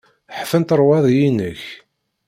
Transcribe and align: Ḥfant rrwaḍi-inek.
Ḥfant 0.39 0.75
rrwaḍi-inek. 0.77 1.61